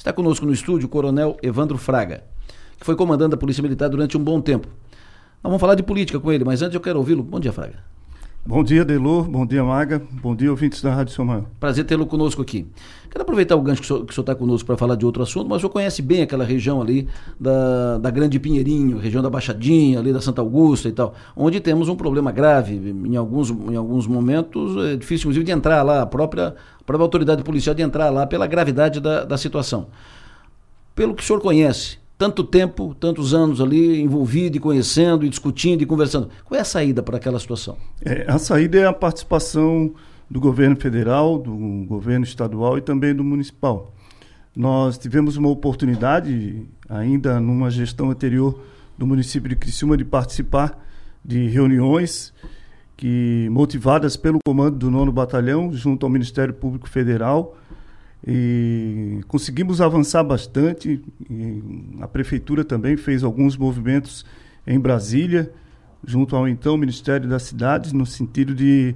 [0.00, 2.24] Está conosco no estúdio o Coronel Evandro Fraga,
[2.78, 4.66] que foi comandante da Polícia Militar durante um bom tempo.
[4.66, 7.22] Nós vamos falar de política com ele, mas antes eu quero ouvi-lo.
[7.22, 7.84] Bom dia, Fraga.
[8.44, 9.28] Bom dia, Delor.
[9.28, 10.00] Bom dia, Maga.
[10.10, 11.44] Bom dia, ouvintes da Rádio Somal.
[11.60, 12.66] Prazer tê-lo conosco aqui.
[13.10, 15.58] Quero aproveitar o gancho que o senhor está conosco para falar de outro assunto, mas
[15.58, 17.06] o senhor conhece bem aquela região ali
[17.38, 21.90] da, da Grande Pinheirinho, região da Baixadinha, ali da Santa Augusta e tal, onde temos
[21.90, 22.76] um problema grave.
[22.76, 26.48] Em alguns, em alguns momentos é difícil, inclusive, de entrar lá, a própria,
[26.80, 29.88] a própria autoridade policial de entrar lá pela gravidade da, da situação.
[30.94, 35.80] Pelo que o senhor conhece, tanto tempo, tantos anos ali envolvido e conhecendo e discutindo
[35.80, 36.28] e conversando.
[36.44, 37.78] Qual é a saída para aquela situação?
[38.04, 39.94] É, a saída é a participação
[40.28, 41.50] do governo federal, do
[41.88, 43.94] governo estadual e também do municipal.
[44.54, 48.60] Nós tivemos uma oportunidade, ainda numa gestão anterior
[48.98, 50.78] do município de Criciúma, de participar
[51.24, 52.34] de reuniões
[52.98, 57.56] que motivadas pelo comando do nono batalhão junto ao Ministério Público Federal
[58.26, 61.02] e conseguimos avançar bastante.
[62.00, 64.24] a prefeitura também fez alguns movimentos
[64.66, 65.52] em Brasília,
[66.06, 68.94] junto ao então Ministério das Cidades, no sentido de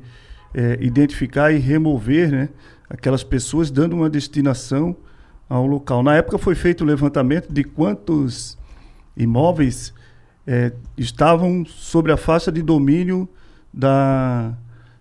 [0.52, 2.48] é, identificar e remover né,
[2.88, 4.96] aquelas pessoas, dando uma destinação
[5.48, 6.02] ao local.
[6.02, 8.58] Na época foi feito o levantamento de quantos
[9.16, 9.92] imóveis
[10.46, 13.28] é, estavam sobre a faixa de domínio
[13.72, 14.54] da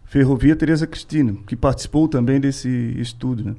[0.05, 3.43] Ferrovia Tereza Cristina, que participou também desse estudo.
[3.43, 3.55] Né?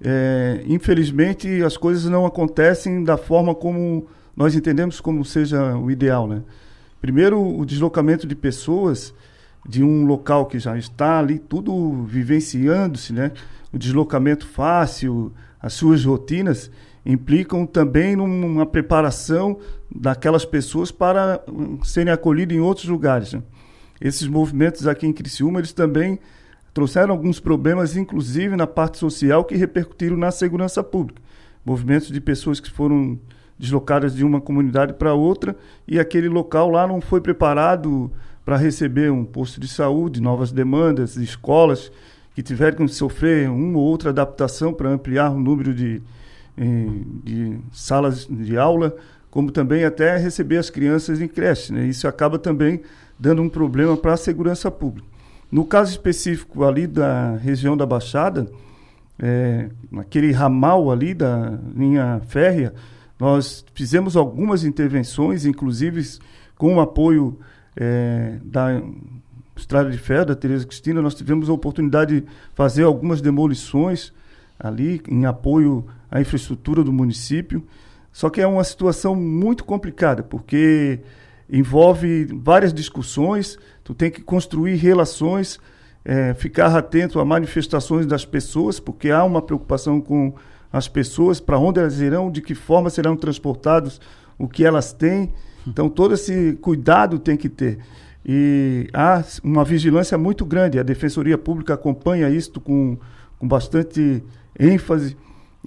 [0.00, 6.28] É, infelizmente, as coisas não acontecem da forma como nós entendemos como seja o ideal.
[6.28, 6.42] Né?
[7.00, 9.12] Primeiro, o deslocamento de pessoas
[9.68, 13.32] de um local que já está ali tudo vivenciando-se, né?
[13.72, 16.70] o deslocamento fácil, as suas rotinas,
[17.04, 19.58] implicam também numa preparação
[19.94, 21.42] daquelas pessoas para
[21.82, 23.32] serem acolhidas em outros lugares.
[23.32, 23.42] Né?
[24.00, 26.18] Esses movimentos aqui em Criciúma, eles também
[26.78, 31.20] trouxeram alguns problemas, inclusive na parte social, que repercutiram na segurança pública.
[31.64, 33.18] Movimentos de pessoas que foram
[33.58, 35.56] deslocadas de uma comunidade para outra
[35.88, 38.12] e aquele local lá não foi preparado
[38.44, 41.90] para receber um posto de saúde, novas demandas, escolas
[42.32, 46.00] que tiveram que sofrer uma ou outra adaptação para ampliar o número de,
[47.24, 48.94] de salas de aula,
[49.32, 51.72] como também até receber as crianças em creche.
[51.72, 51.86] Né?
[51.86, 52.82] Isso acaba também
[53.18, 55.17] dando um problema para a segurança pública.
[55.50, 58.50] No caso específico ali da região da Baixada,
[59.18, 62.74] é, naquele ramal ali da linha férrea,
[63.18, 66.18] nós fizemos algumas intervenções, inclusive
[66.56, 67.38] com o apoio
[67.76, 68.80] é, da
[69.56, 74.12] Estrada de Ferro, da Tereza Cristina, nós tivemos a oportunidade de fazer algumas demolições
[74.58, 77.64] ali em apoio à infraestrutura do município.
[78.12, 81.00] Só que é uma situação muito complicada, porque
[81.50, 83.58] envolve várias discussões,
[83.88, 85.58] tu tem que construir relações,
[86.04, 90.34] é, ficar atento a manifestações das pessoas, porque há uma preocupação com
[90.70, 93.98] as pessoas, para onde elas irão, de que forma serão transportados,
[94.38, 95.32] o que elas têm.
[95.66, 97.78] Então, todo esse cuidado tem que ter.
[98.26, 100.78] E há uma vigilância muito grande.
[100.78, 102.98] A Defensoria Pública acompanha isto com,
[103.38, 104.22] com bastante
[104.60, 105.16] ênfase,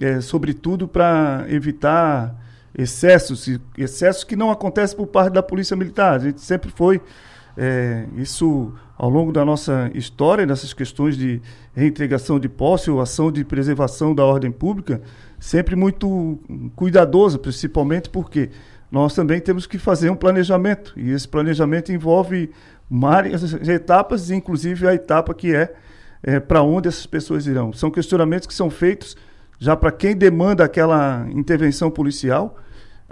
[0.00, 2.40] é, sobretudo para evitar
[2.78, 6.14] excessos, excessos que não acontecem por parte da Polícia Militar.
[6.14, 7.00] A gente sempre foi
[7.56, 11.40] é, isso ao longo da nossa história, nessas questões de
[11.74, 15.00] reintegração de posse ou ação de preservação da ordem pública,
[15.38, 16.38] sempre muito
[16.76, 18.50] cuidadosa, principalmente porque
[18.90, 22.50] nós também temos que fazer um planejamento e esse planejamento envolve
[22.90, 25.72] várias etapas, inclusive a etapa que é,
[26.22, 27.72] é para onde essas pessoas irão.
[27.72, 29.16] São questionamentos que são feitos
[29.58, 32.58] já para quem demanda aquela intervenção policial,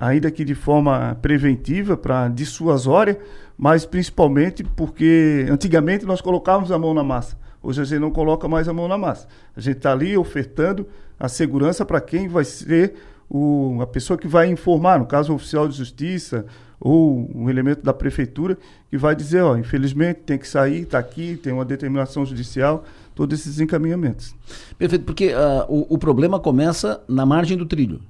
[0.00, 3.20] ainda que de forma preventiva, para dissuasória,
[3.56, 7.36] mas principalmente porque antigamente nós colocávamos a mão na massa.
[7.62, 9.28] Hoje a gente não coloca mais a mão na massa.
[9.54, 10.86] A gente está ali ofertando
[11.18, 12.94] a segurança para quem vai ser
[13.28, 16.46] o, a pessoa que vai informar, no caso o oficial de justiça
[16.80, 18.56] ou um elemento da prefeitura,
[18.88, 22.84] que vai dizer, ó, infelizmente tem que sair, está aqui, tem uma determinação judicial,
[23.14, 24.34] todos esses encaminhamentos.
[24.78, 28.00] Perfeito, porque uh, o, o problema começa na margem do trilho.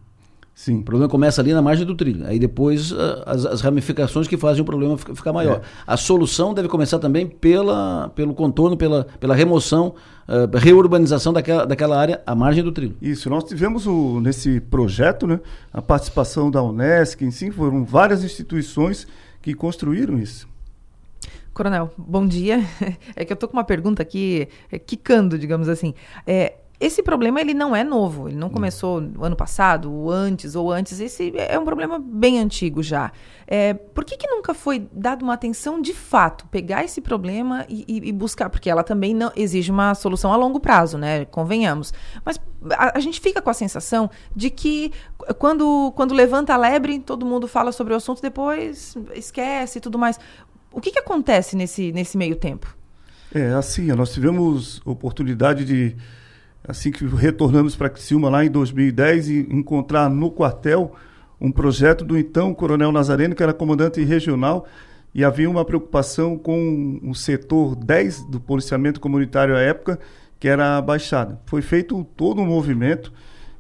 [0.54, 0.80] Sim.
[0.80, 2.26] O problema começa ali na margem do trilho.
[2.26, 5.58] Aí depois ah, as, as ramificações que fazem o problema ficar maior.
[5.58, 5.62] É.
[5.86, 9.94] A solução deve começar também pela, pelo contorno, pela, pela remoção,
[10.28, 12.94] uh, reurbanização daquela, daquela área à margem do trilho.
[13.00, 13.30] Isso.
[13.30, 15.40] Nós tivemos o, nesse projeto né,
[15.72, 19.06] a participação da Unesc, em si, foram várias instituições
[19.40, 20.46] que construíram isso.
[21.54, 22.64] Coronel, bom dia.
[23.16, 25.94] É que eu estou com uma pergunta aqui, é, quicando, digamos assim.
[26.26, 28.52] É, esse problema ele não é novo, ele não hum.
[28.52, 30.98] começou no ano passado, ou antes, ou antes.
[30.98, 33.12] Esse é um problema bem antigo já.
[33.46, 37.84] É, por que, que nunca foi dado uma atenção de fato, pegar esse problema e,
[37.86, 38.48] e, e, buscar?
[38.48, 41.26] Porque ela também não exige uma solução a longo prazo, né?
[41.26, 41.92] Convenhamos.
[42.24, 42.40] Mas
[42.70, 44.90] a, a, gente fica com a sensação de que
[45.38, 49.98] quando, quando levanta a lebre, todo mundo fala sobre o assunto, depois esquece e tudo
[49.98, 50.18] mais.
[50.72, 52.74] O que, que acontece nesse, nesse meio tempo?
[53.34, 55.96] É, assim, nós tivemos oportunidade de
[56.66, 60.94] assim que retornamos para Criciúma lá em 2010 e encontrar no quartel
[61.40, 64.66] um projeto do então Coronel Nazareno, que era comandante regional,
[65.14, 69.98] e havia uma preocupação com o setor 10 do policiamento comunitário à época,
[70.38, 71.40] que era a Baixada.
[71.46, 73.12] Foi feito todo um movimento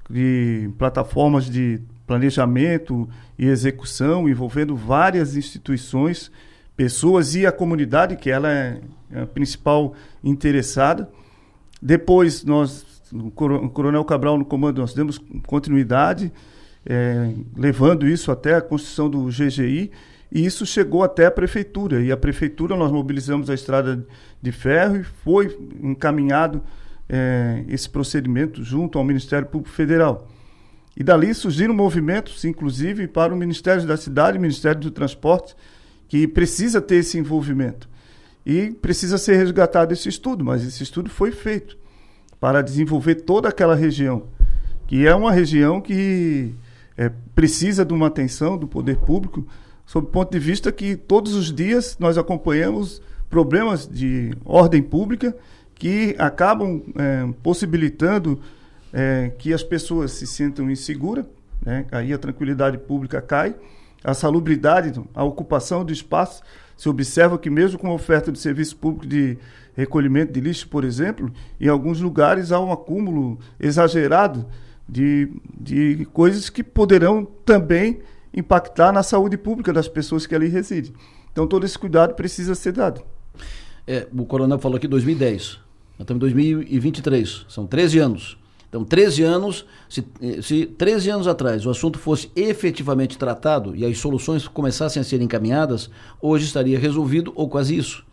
[0.08, 3.08] de plataformas de planejamento
[3.38, 6.30] e execução envolvendo várias instituições,
[6.76, 8.80] pessoas e a comunidade, que ela é
[9.14, 11.08] a principal interessada.
[11.80, 13.30] Depois nós o
[13.70, 16.32] Coronel Cabral no comando, nós demos continuidade,
[16.86, 19.90] é, levando isso até a construção do GGI,
[20.32, 22.02] e isso chegou até a prefeitura.
[22.02, 24.06] E a prefeitura, nós mobilizamos a estrada
[24.40, 26.62] de ferro e foi encaminhado
[27.08, 30.28] é, esse procedimento junto ao Ministério Público Federal.
[30.96, 35.56] E dali surgiram movimentos, inclusive, para o Ministério da Cidade, Ministério do Transporte,
[36.08, 37.88] que precisa ter esse envolvimento.
[38.44, 41.76] E precisa ser resgatado esse estudo, mas esse estudo foi feito
[42.40, 44.24] para desenvolver toda aquela região,
[44.86, 46.54] que é uma região que
[46.96, 49.46] é, precisa de uma atenção do poder público,
[49.84, 55.36] sob o ponto de vista que todos os dias nós acompanhamos problemas de ordem pública
[55.74, 58.40] que acabam é, possibilitando
[58.92, 61.24] é, que as pessoas se sintam inseguras,
[61.64, 61.86] né?
[61.90, 63.54] aí a tranquilidade pública cai,
[64.02, 66.42] a salubridade, a ocupação do espaço.
[66.80, 69.36] Se observa que mesmo com a oferta de serviço público de
[69.76, 71.30] recolhimento de lixo, por exemplo,
[71.60, 74.46] em alguns lugares há um acúmulo exagerado
[74.88, 75.28] de,
[75.60, 78.00] de coisas que poderão também
[78.32, 80.94] impactar na saúde pública das pessoas que ali residem.
[81.30, 83.02] Então, todo esse cuidado precisa ser dado.
[83.86, 85.60] É, o coronel falou aqui 2010.
[85.98, 87.44] Nós estamos em 2023.
[87.46, 88.38] São 13 anos.
[88.70, 90.06] Então, 13 anos, se,
[90.42, 95.20] se 13 anos atrás o assunto fosse efetivamente tratado e as soluções começassem a ser
[95.20, 95.90] encaminhadas,
[96.22, 98.04] hoje estaria resolvido ou quase isso.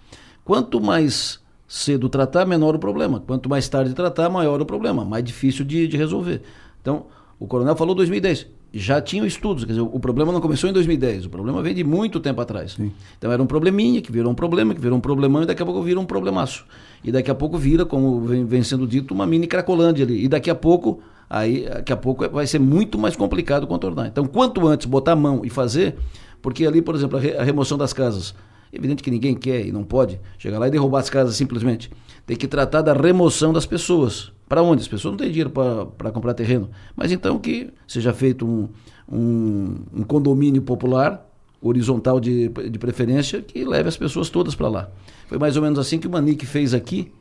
[0.44, 3.20] Quanto mais cedo tratar, menor o problema.
[3.20, 6.42] Quanto mais tarde tratar, maior o problema, mais difícil de, de resolver.
[6.82, 7.06] Então,
[7.40, 8.48] o coronel falou 2010.
[8.74, 11.84] Já tinham estudos, quer dizer, o problema não começou em 2010, o problema vem de
[11.84, 12.74] muito tempo atrás.
[12.74, 12.92] Sim.
[13.18, 15.66] Então era um probleminha, que virou um problema, que virou um problemão, e daqui a
[15.66, 16.66] pouco vira um problemaço.
[17.04, 20.26] E daqui a pouco vira, como vem, vem sendo dito, uma mini cracolândia ali.
[20.26, 21.00] E daqui a pouco,
[21.30, 24.08] aí, daqui a pouco vai ser muito mais complicado contornar.
[24.08, 25.96] Então, quanto antes botar a mão e fazer,
[26.42, 28.36] porque ali, por exemplo, a, re, a remoção das casas,
[28.72, 31.90] Evidente que ninguém quer e não pode chegar lá e derrubar as casas simplesmente.
[32.26, 34.32] Tem que tratar da remoção das pessoas.
[34.48, 34.82] Para onde?
[34.82, 36.70] As pessoas não têm dinheiro para comprar terreno.
[36.96, 38.70] Mas então que seja feito um,
[39.12, 41.26] um, um condomínio popular,
[41.62, 44.90] horizontal de, de preferência, que leve as pessoas todas para lá.
[45.28, 47.12] Foi mais ou menos assim que o Manique fez aqui,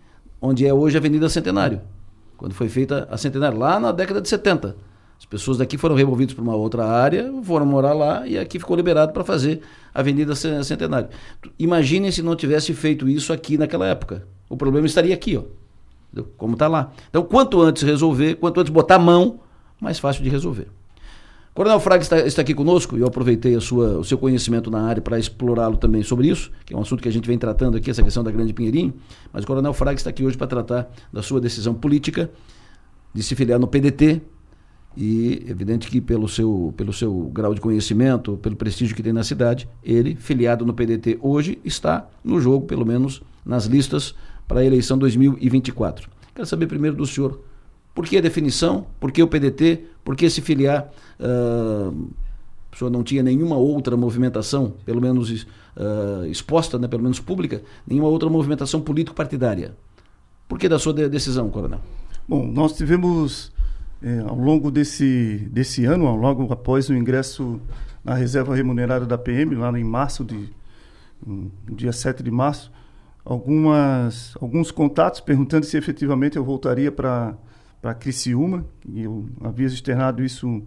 [0.40, 1.80] onde é hoje a Avenida Centenário.
[2.36, 4.76] Quando foi feita a Centenário, lá na década de 70.
[5.18, 8.76] As pessoas daqui foram removidas para uma outra área, foram morar lá e aqui ficou
[8.76, 9.62] liberado para fazer
[9.94, 11.08] a Avenida Centenário.
[11.58, 14.26] Imaginem se não tivesse feito isso aqui naquela época.
[14.48, 15.42] O problema estaria aqui, ó.
[16.36, 16.92] Como está lá.
[17.08, 19.40] Então, quanto antes resolver, quanto antes botar a mão,
[19.80, 20.68] mais fácil de resolver.
[21.54, 25.00] Coronel Fraga está, está aqui conosco e eu aproveitei sua, o seu conhecimento na área
[25.00, 27.90] para explorá-lo também sobre isso, que é um assunto que a gente vem tratando aqui,
[27.90, 28.92] essa questão da Grande Pinheirinho.
[29.32, 32.30] Mas o Coronel Fraga está aqui hoje para tratar da sua decisão política
[33.14, 34.20] de se filiar no PDT,
[34.96, 39.22] e evidente que pelo seu, pelo seu grau de conhecimento, pelo prestígio que tem na
[39.22, 44.14] cidade, ele, filiado no PDT hoje, está no jogo, pelo menos nas listas
[44.46, 46.08] para a eleição 2024.
[46.34, 47.40] Quero saber primeiro do senhor,
[47.94, 50.90] por que a definição, por que o PDT, por que se filiar?
[51.18, 52.08] Uh,
[52.72, 57.62] o senhor não tinha nenhuma outra movimentação, pelo menos uh, exposta, né, pelo menos pública,
[57.86, 59.74] nenhuma outra movimentação político-partidária.
[60.46, 61.80] Por que da sua de decisão, coronel?
[62.28, 63.50] Bom, nós tivemos
[64.02, 67.60] é, ao longo desse, desse ano, logo após o ingresso
[68.04, 70.48] na reserva remunerada da PM, lá em março, de,
[71.26, 72.70] um, dia 7 de março,
[73.26, 77.36] algumas, alguns contatos perguntando se efetivamente eu voltaria para
[77.98, 80.62] Criciúma, e eu havia externado isso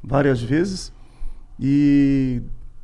[0.00, 0.92] várias vezes,
[1.58, 2.40] e,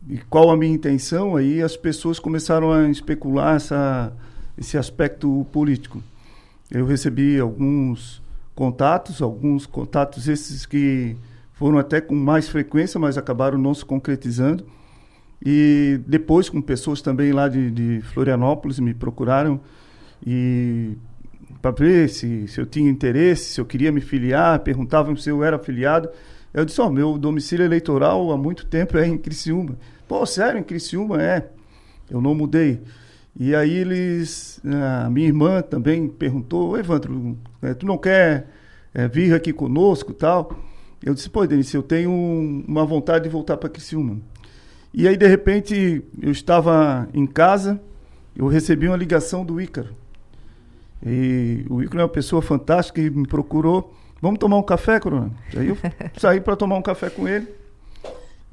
[0.08, 4.12] e qual a minha intenção, aí as pessoas começaram a especular essa,
[4.58, 6.02] esse aspecto político.
[6.68, 8.20] Eu recebi alguns
[8.54, 11.16] contatos, alguns contatos esses que
[11.52, 14.66] foram até com mais frequência, mas acabaram não se concretizando.
[15.44, 19.61] E depois, com pessoas também lá de, de Florianópolis, me procuraram
[20.26, 20.97] e
[21.62, 25.44] para ver se, se eu tinha interesse, se eu queria me filiar, perguntavam se eu
[25.44, 26.09] era afiliado.
[26.52, 29.76] Eu disse, ó, oh, meu domicílio eleitoral há muito tempo é em Criciúma.
[30.09, 31.23] Pô, sério, em Criciúma?
[31.23, 31.49] É.
[32.11, 32.82] Eu não mudei.
[33.38, 34.61] E aí eles,
[35.04, 38.49] a minha irmã também perguntou, Evandro, é, tu não quer
[38.92, 40.59] é, vir aqui conosco tal?
[41.02, 44.18] Eu disse, pô, Denise, eu tenho uma vontade de voltar para Criciúma.
[44.92, 47.80] E aí, de repente, eu estava em casa,
[48.37, 49.94] eu recebi uma ligação do Ícaro.
[51.04, 53.94] E o Ícaro é uma pessoa fantástica e me procurou.
[54.20, 55.30] Vamos tomar um café, Coronel?
[55.56, 55.78] Aí eu
[56.18, 57.49] saí para tomar um café com ele.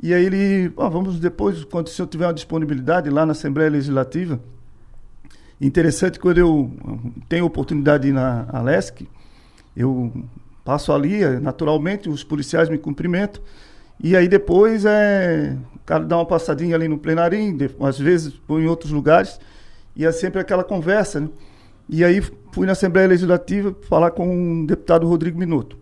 [0.02, 3.70] E aí ele, oh, vamos depois, quando o senhor tiver uma disponibilidade lá na Assembleia
[3.70, 4.40] Legislativa.
[5.60, 6.72] Interessante, quando eu
[7.28, 9.08] tenho oportunidade de ir na Alesc,
[9.76, 10.14] eu
[10.64, 13.42] passo ali, naturalmente, os policiais me cumprimentam.
[14.00, 18.62] E aí depois é, o cara dá uma passadinha ali no plenarinho, às vezes vou
[18.62, 19.40] em outros lugares,
[19.96, 21.30] e é sempre aquela conversa, né?
[21.90, 25.78] E aí fui na Assembleia Legislativa falar com o deputado Rodrigo Minuto.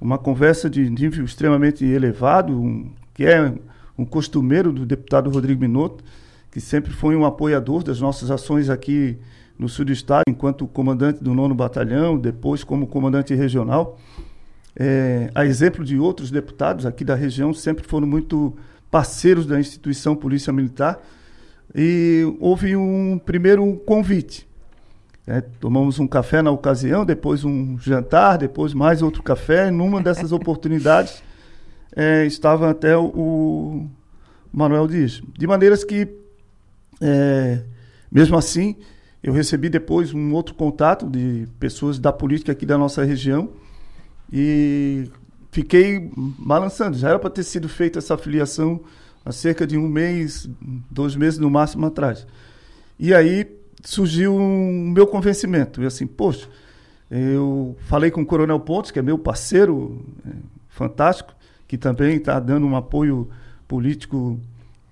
[0.00, 3.52] Uma conversa de nível extremamente elevado, um, que é
[3.98, 6.04] um costumeiro do deputado Rodrigo Minuto,
[6.50, 9.18] que sempre foi um apoiador das nossas ações aqui
[9.58, 13.98] no sul do estado, enquanto comandante do nono batalhão, depois como comandante regional
[14.78, 18.54] é, a exemplo de outros deputados aqui da região, sempre foram muito
[18.90, 21.00] parceiros da instituição Polícia Militar.
[21.74, 24.46] E houve um primeiro convite.
[25.26, 29.70] É, tomamos um café na ocasião, depois um jantar, depois mais outro café.
[29.70, 31.22] Numa dessas oportunidades
[31.94, 33.90] é, estava até o, o,
[34.52, 35.22] Manuel Dias.
[35.36, 36.06] De maneiras que,
[37.00, 37.62] é,
[38.12, 38.76] mesmo assim,
[39.22, 43.50] eu recebi depois um outro contato de pessoas da política aqui da nossa região
[44.32, 45.08] e
[45.50, 46.96] fiquei balançando.
[46.96, 48.80] Já era para ter sido feita essa filiação
[49.24, 50.48] há cerca de um mês,
[50.90, 52.26] dois meses no máximo atrás.
[52.98, 53.46] E aí
[53.84, 55.82] surgiu um meu convencimento.
[55.82, 56.48] E assim, poxa,
[57.10, 60.30] eu falei com o Coronel Pontes, que é meu parceiro é,
[60.68, 61.34] fantástico,
[61.68, 63.28] que também está dando um apoio
[63.66, 64.40] político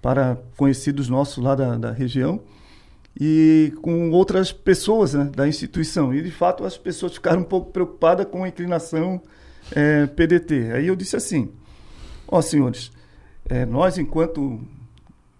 [0.01, 2.41] para conhecidos nossos lá da, da região
[3.19, 6.13] e com outras pessoas né, da instituição.
[6.13, 9.23] E, de fato, as pessoas ficaram um pouco preocupadas com a inclinação
[9.73, 10.73] é, PDT.
[10.73, 11.51] Aí eu disse assim:
[12.27, 12.91] Ó, oh, senhores,
[13.49, 14.61] é, nós, enquanto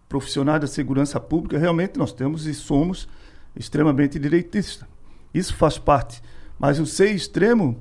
[0.09, 3.09] profissionais da segurança pública, realmente nós temos e somos
[3.57, 4.89] extremamente direitistas.
[5.33, 6.23] Isso faz parte.
[6.57, 7.77] Mas o ser extremo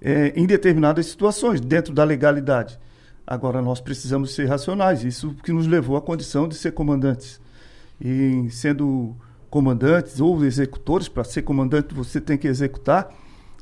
[0.00, 2.78] é, em determinadas situações, dentro da legalidade.
[3.26, 5.04] Agora, nós precisamos ser racionais.
[5.04, 7.38] Isso que nos levou à condição de ser comandantes
[8.00, 9.14] e sendo
[9.50, 13.12] comandantes ou executores, para ser comandante você tem que executar,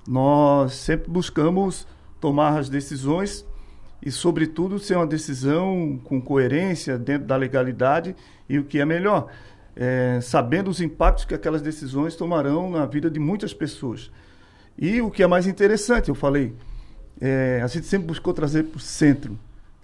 [0.06, 1.86] nós sempre buscamos
[2.20, 3.44] tomar as decisões
[4.02, 8.14] e, sobretudo, ser uma decisão com coerência dentro da legalidade
[8.48, 9.28] e o que é melhor,
[9.74, 14.10] é, sabendo os impactos que aquelas decisões tomarão na vida de muitas pessoas.
[14.78, 16.54] E o que é mais interessante, eu falei,
[17.20, 19.38] é, a gente sempre buscou trazer para o centro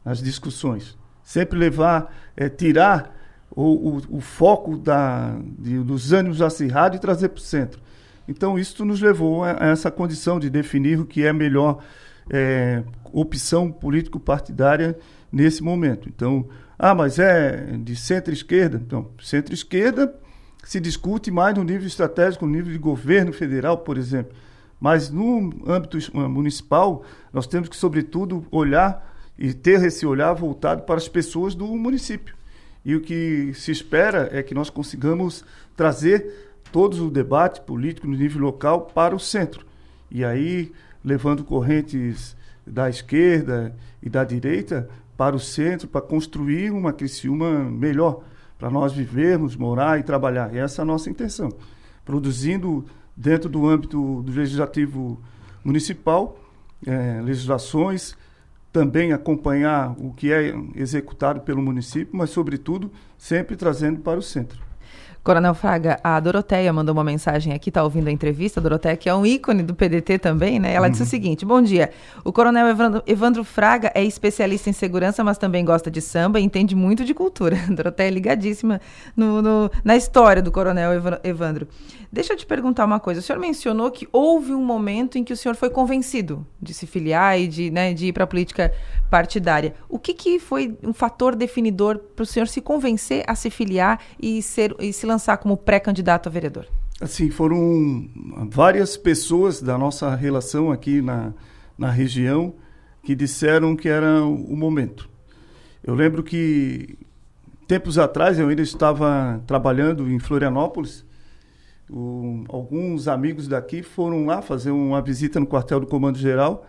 [0.04, 3.24] as discussões, sempre levar, é, tirar
[3.54, 7.80] o, o, o foco da, de, dos ânimos acirrados e trazer para o centro.
[8.26, 11.78] Então, isso nos levou a, a, essa condição de definir o que é a melhor
[12.30, 12.82] é,
[13.12, 14.99] opção político-partidária
[15.30, 16.08] nesse momento.
[16.08, 18.80] Então, ah, mas é de centro-esquerda?
[18.84, 20.14] Então, centro-esquerda
[20.64, 24.34] se discute mais no nível estratégico, no nível de governo federal, por exemplo.
[24.80, 30.96] Mas no âmbito municipal, nós temos que, sobretudo, olhar e ter esse olhar voltado para
[30.96, 32.34] as pessoas do município.
[32.85, 35.45] E o que se espera é que nós consigamos
[35.76, 39.64] trazer todo o debate político no nível local para o centro.
[40.11, 40.73] E aí,
[41.05, 42.37] levando correntes
[42.67, 48.23] da esquerda e da direita para o centro, para construir uma Criciúma melhor,
[48.59, 50.55] para nós vivermos, morar e trabalhar.
[50.55, 51.50] E essa é a nossa intenção.
[52.05, 52.85] Produzindo,
[53.17, 55.23] dentro do âmbito do legislativo
[55.62, 56.38] municipal,
[56.87, 58.17] é, legislações
[58.75, 64.61] também acompanhar o que é executado pelo município, mas, sobretudo, sempre trazendo para o centro.
[65.25, 68.61] Coronel Fraga, a Doroteia mandou uma mensagem aqui, está ouvindo a entrevista.
[68.61, 70.75] A Doroteia, que é um ícone do PDT também, né?
[70.75, 70.90] Ela uhum.
[70.90, 71.90] disse o seguinte: Bom dia.
[72.23, 76.45] O Coronel Evandro, Evandro, Fraga é especialista em segurança, mas também gosta de samba e
[76.45, 77.57] entende muito de cultura.
[77.57, 78.83] A Doroteia é ligadíssima
[79.16, 80.90] no, no, na história do Coronel
[81.25, 81.66] Evandro.
[82.12, 83.21] Deixa eu te perguntar uma coisa.
[83.21, 86.87] O senhor mencionou que houve um momento em que o senhor foi convencido de se
[86.87, 88.73] filiar e de, né, de ir para a política
[89.11, 89.75] partidária.
[89.88, 93.99] O que, que foi um fator definidor para o senhor se convencer a se filiar
[94.21, 96.66] e, ser, e se lançar como pré-candidato a vereador?
[97.00, 98.09] Assim, foram
[98.50, 101.33] várias pessoas da nossa relação aqui na,
[101.76, 102.54] na região
[103.02, 105.09] que disseram que era o momento.
[105.83, 106.97] Eu lembro que
[107.66, 111.04] tempos atrás eu ainda estava trabalhando em Florianópolis
[112.49, 116.66] alguns amigos daqui foram lá fazer uma visita no quartel do Comando Geral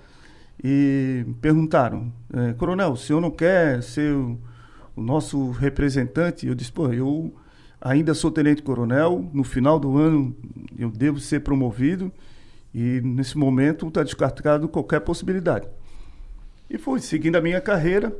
[0.63, 4.37] e perguntaram: é, Coronel, o senhor não quer ser o,
[4.95, 6.47] o nosso representante?
[6.47, 7.33] Eu disse: pô, eu
[7.85, 10.35] ainda sou tenente-coronel, no final do ano
[10.77, 12.11] eu devo ser promovido
[12.73, 15.67] e nesse momento está descartado qualquer possibilidade.
[16.67, 18.11] E fui seguindo a minha carreira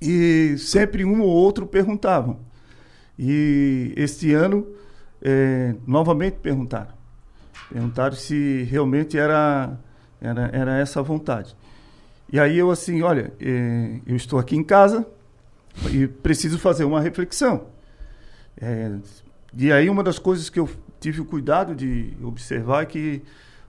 [0.00, 2.40] e sempre um ou outro perguntavam.
[3.18, 4.66] E este ano,
[5.20, 6.94] é, novamente perguntaram.
[7.70, 9.78] Perguntaram se realmente era,
[10.22, 11.54] era, era essa a vontade.
[12.32, 15.06] E aí eu assim, olha, é, eu estou aqui em casa
[15.92, 17.66] e preciso fazer uma reflexão.
[18.56, 18.98] É,
[19.56, 20.68] e aí uma das coisas que eu
[21.00, 23.22] tive o cuidado de observar é que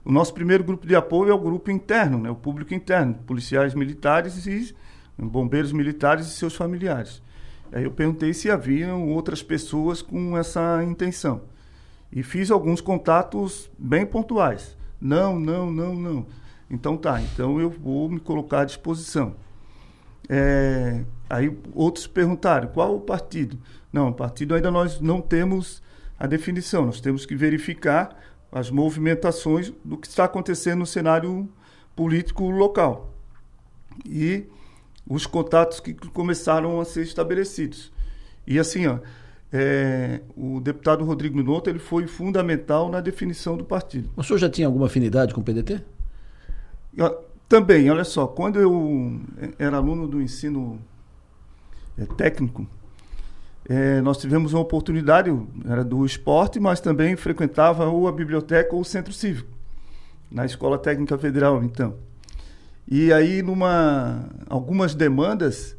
[0.04, 3.74] o nosso primeiro grupo de apoio é o grupo interno, né, o público interno, policiais
[3.74, 4.74] militares e
[5.16, 7.22] bombeiros militares e seus familiares.
[7.72, 11.42] Aí eu perguntei se haviam outras pessoas com essa intenção.
[12.12, 14.76] E fiz alguns contatos bem pontuais.
[15.00, 16.26] Não, não, não, não.
[16.70, 19.34] Então tá, então eu vou me colocar à disposição.
[20.28, 23.58] É, aí outros perguntaram, qual o partido?
[23.92, 25.82] Não, o partido ainda nós não temos
[26.18, 28.16] a definição, nós temos que verificar
[28.50, 31.48] as movimentações do que está acontecendo no cenário
[31.94, 33.14] político local.
[34.06, 34.46] E
[35.08, 37.92] os contatos que começaram a ser estabelecidos.
[38.46, 38.98] E assim, ó,
[39.52, 44.10] é, o deputado Rodrigo Minotto ele foi fundamental na definição do partido.
[44.16, 45.82] O senhor já tinha alguma afinidade com o PDT?
[47.48, 49.20] Também, olha só, quando eu
[49.58, 50.80] era aluno do ensino
[51.98, 52.66] é, técnico,
[53.68, 55.30] é, nós tivemos uma oportunidade,
[55.68, 59.48] era do esporte, mas também frequentava ou a biblioteca ou o centro cívico,
[60.30, 61.94] na Escola Técnica Federal, então.
[62.88, 65.76] E aí, numa algumas demandas,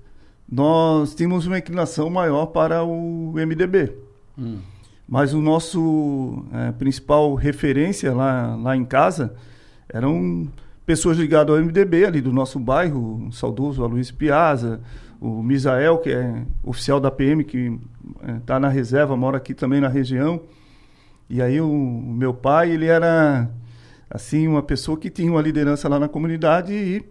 [0.49, 3.91] nós tínhamos uma inclinação maior para o MDB.
[4.37, 4.59] Hum.
[5.07, 9.35] Mas o nosso é, principal referência lá, lá em casa
[9.89, 10.47] eram
[10.85, 14.81] pessoas ligadas ao MDB ali do nosso bairro, o saudoso Aloysio Piazza,
[15.23, 17.79] o Misael, que é oficial da PM, que
[18.39, 20.41] está é, na reserva, mora aqui também na região.
[21.29, 23.49] E aí o, o meu pai, ele era
[24.09, 27.05] assim, uma pessoa que tinha uma liderança lá na comunidade e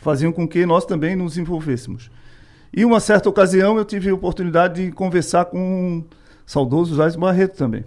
[0.00, 2.10] faziam com que nós também nos envolvêssemos.
[2.72, 6.04] E uma certa ocasião eu tive a oportunidade de conversar com o
[6.46, 7.84] saudoso Jais Barreto também.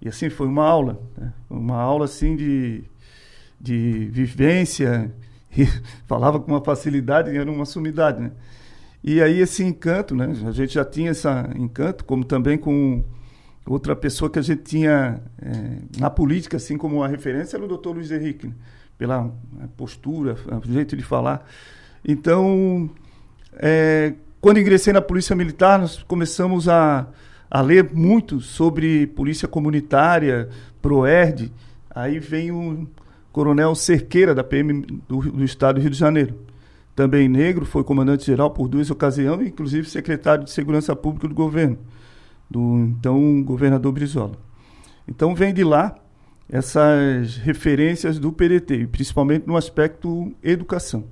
[0.00, 1.30] E assim, foi uma aula, né?
[1.50, 2.84] uma aula assim de,
[3.60, 5.12] de vivência,
[5.56, 5.66] e
[6.06, 8.32] falava com uma facilidade, era uma sumidade, né?
[9.02, 10.32] E aí esse encanto, né?
[10.46, 13.04] A gente já tinha esse encanto, como também com
[13.66, 17.68] Outra pessoa que a gente tinha é, na política, assim como uma referência, era o
[17.68, 18.54] doutor Luiz Henrique, né?
[18.98, 19.32] pela
[19.74, 21.48] postura, o jeito de falar.
[22.06, 22.90] Então,
[23.54, 27.06] é, quando ingressei na Polícia Militar, nós começamos a,
[27.50, 30.50] a ler muito sobre polícia comunitária,
[30.82, 31.50] PROERD.
[31.88, 32.86] Aí vem o
[33.34, 36.36] coronel Cerqueira, da PM do, do Estado do Rio de Janeiro.
[36.94, 41.76] Também negro, foi comandante-geral por duas ocasiões, inclusive secretário de Segurança Pública do governo
[42.48, 44.36] do então governador Brizola.
[45.08, 45.96] Então vem de lá
[46.48, 51.02] essas referências do PDT, principalmente no aspecto educação.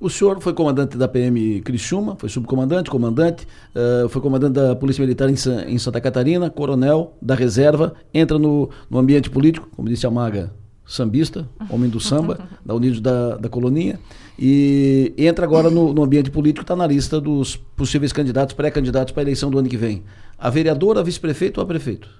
[0.00, 5.00] O senhor foi comandante da PM Criciúma, foi subcomandante, comandante, uh, foi comandante da Polícia
[5.00, 5.34] Militar em,
[5.68, 10.58] em, Santa Catarina, coronel da reserva, entra no, no ambiente político, como disse a Maga,
[10.90, 13.98] sambista, homem do samba, da Unidos da, da Colonia,
[14.36, 19.20] e entra agora no, no ambiente político, está na lista dos possíveis candidatos, pré-candidatos para
[19.20, 20.02] a eleição do ano que vem.
[20.36, 22.10] A vereadora, vice-prefeito ou a prefeito?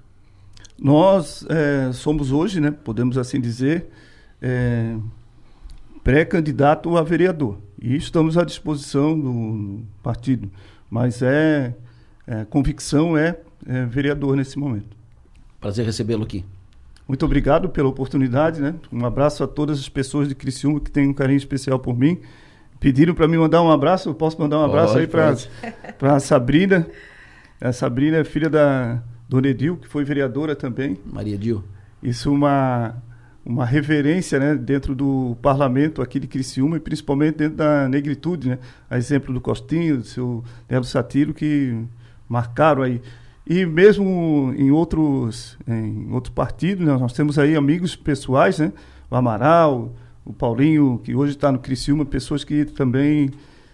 [0.79, 3.87] Nós é, somos hoje, né, podemos assim dizer,
[4.41, 4.95] é,
[6.01, 7.57] pré-candidato a vereador.
[7.81, 10.49] E estamos à disposição do partido.
[10.89, 11.75] Mas é,
[12.25, 14.95] é convicção é, é vereador nesse momento.
[15.59, 16.45] Prazer recebê-lo aqui.
[17.07, 18.75] Muito obrigado pela oportunidade, né?
[18.91, 22.19] Um abraço a todas as pessoas de Criciúma que têm um carinho especial por mim.
[22.79, 26.19] Pediram para me mandar um abraço, eu posso mandar um abraço pode, aí para a
[26.19, 26.87] Sabrina.
[27.59, 30.97] A Sabrina é filha da Dona Edil, que foi vereadora também.
[31.05, 31.63] Maria Edil.
[32.01, 32.95] Isso é uma,
[33.45, 38.59] uma reverência né, dentro do parlamento aqui de Criciúma e principalmente dentro da negritude, né?
[38.89, 41.77] A exemplo do Costinho, do seu Nelo Satiro, que
[42.27, 43.01] marcaram aí.
[43.45, 48.71] E mesmo em outros, em outros partidos, né, nós temos aí amigos pessoais, né?
[49.09, 53.31] O Amaral, o Paulinho, que hoje está no Criciúma, pessoas que também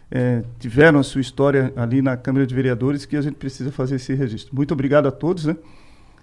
[0.10, 3.96] é, tiveram a sua história ali na Câmara de Vereadores que a gente precisa fazer
[3.96, 4.56] esse registro.
[4.56, 5.56] Muito obrigado a todos, né?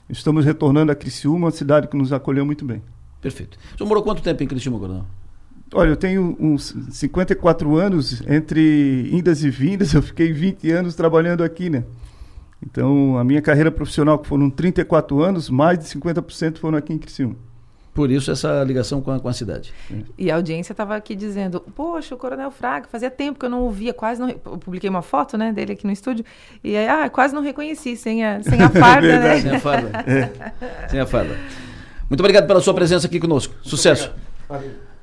[0.09, 2.83] Estamos retornando a Criciúma, uma cidade que nos acolheu muito bem.
[3.21, 3.59] Perfeito.
[3.75, 5.07] O senhor morou quanto tempo em Criciúma, Coronel?
[5.73, 11.43] Olha, eu tenho uns 54 anos, entre indas e vindas, eu fiquei 20 anos trabalhando
[11.43, 11.85] aqui, né?
[12.65, 16.99] Então, a minha carreira profissional, que foram 34 anos, mais de 50% foram aqui em
[16.99, 17.37] Criciúma.
[17.93, 19.73] Por isso essa ligação com a, com a cidade.
[20.19, 23.63] E a audiência estava aqui dizendo, poxa, o Coronel Fraga, fazia tempo que eu não
[23.63, 24.29] ouvia, quase não...
[24.29, 26.25] Eu publiquei uma foto, né, dele aqui no estúdio,
[26.63, 29.41] e aí, ah, quase não reconheci, sem a, sem a farda, né?
[29.41, 29.91] Sem a farda.
[30.11, 30.89] É.
[30.89, 31.37] Sem a farda.
[32.11, 33.55] Muito obrigado pela sua presença aqui conosco.
[33.63, 34.13] Sucesso.
[34.49, 34.94] Valeu.